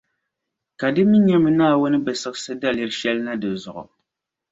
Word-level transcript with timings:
Ka 0.79 0.87
di 0.95 1.03
mi 1.09 1.17
nyɛla 1.27 1.49
Naawuni 1.57 1.97
bi 2.05 2.11
siɣisi 2.21 2.53
daliri 2.61 2.93
shεli 2.99 3.21
na 3.23 3.33
di 3.41 3.49
zuɣu. 3.63 3.85